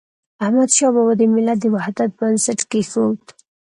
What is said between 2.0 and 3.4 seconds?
بنسټ کيښود.